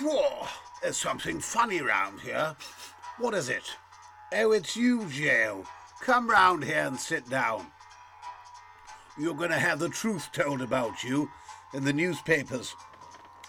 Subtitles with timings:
[0.00, 0.48] Whoa,
[0.82, 2.56] there's something funny round here.
[3.18, 3.62] What is it?
[4.32, 5.64] Oh, it's you, Joe.
[6.00, 7.66] Come round here and sit down.
[9.16, 11.30] You're going to have the truth told about you
[11.74, 12.74] in the newspapers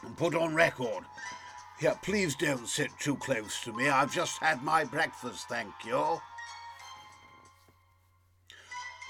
[0.03, 1.05] and put on record.
[1.79, 3.89] Here, please don't sit too close to me.
[3.89, 6.21] I've just had my breakfast, thank you.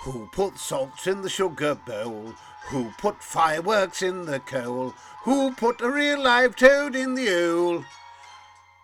[0.06, 2.36] Who put salts in the sugar bowl?
[2.68, 4.94] Who put fireworks in the coal?
[5.24, 7.84] Who put a real live toad in the hole?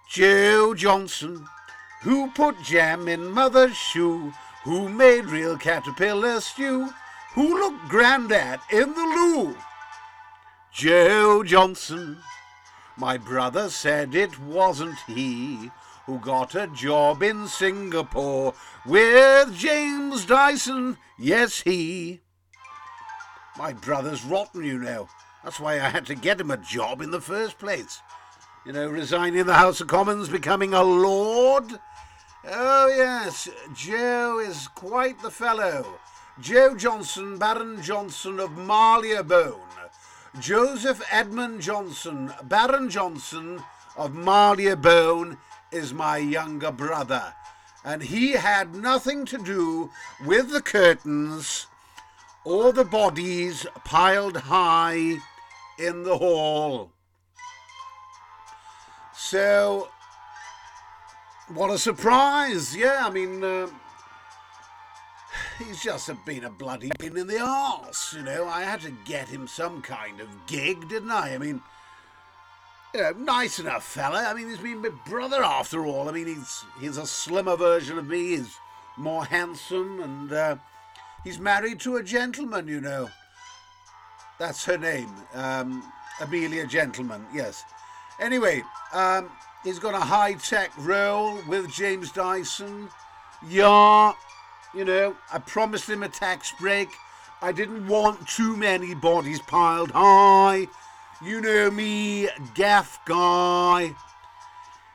[0.09, 1.45] Joe Johnson.
[2.01, 4.33] Who put jam in mother's shoe?
[4.63, 6.89] Who made real caterpillar stew?
[7.35, 9.55] Who looked granddad in the loo?
[10.73, 12.17] Joe Johnson.
[12.97, 15.69] My brother said it wasn't he
[16.05, 18.53] who got a job in Singapore
[18.85, 20.97] with James Dyson.
[21.17, 22.21] Yes, he.
[23.57, 25.07] My brother's rotten, you know.
[25.43, 28.01] That's why I had to get him a job in the first place.
[28.65, 31.79] You know, resigning the House of Commons, becoming a lord.
[32.45, 35.99] Oh, yes, Joe is quite the fellow.
[36.39, 39.59] Joe Johnson, Baron Johnson of Marylebone.
[40.39, 43.61] Joseph Edmund Johnson, Baron Johnson
[43.97, 45.37] of Marylebone,
[45.71, 47.33] is my younger brother.
[47.83, 49.89] And he had nothing to do
[50.25, 51.67] with the curtains
[52.43, 55.17] or the bodies piled high
[55.77, 56.91] in the hall.
[59.13, 59.89] So,
[61.47, 62.75] what a surprise!
[62.75, 63.67] Yeah, I mean, uh,
[65.59, 68.47] he's just been a bloody pin in the arse, you know.
[68.47, 71.33] I had to get him some kind of gig, didn't I?
[71.33, 71.61] I mean,
[72.93, 74.25] you know, nice enough fella.
[74.25, 76.09] I mean, he's been my brother after all.
[76.09, 78.37] I mean, he's he's a slimmer version of me.
[78.37, 78.55] He's
[78.97, 80.55] more handsome, and uh,
[81.23, 83.09] he's married to a gentleman, you know.
[84.39, 85.83] That's her name, um,
[86.19, 87.25] Amelia Gentleman.
[87.33, 87.63] Yes.
[88.19, 88.63] Anyway,
[88.93, 89.29] um,
[89.63, 92.89] he's got a high tech role with James Dyson.
[93.47, 94.13] Yeah,
[94.73, 96.89] you know, I promised him a tax break.
[97.41, 100.67] I didn't want too many bodies piled high.
[101.23, 103.95] You know me, gaffe guy.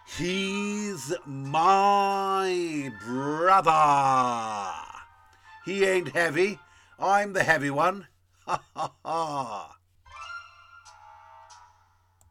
[0.05, 4.73] He's my brother.
[5.65, 6.59] He ain't heavy.
[6.99, 8.09] I'm the heavy one.
[8.45, 9.76] Ha ha ha.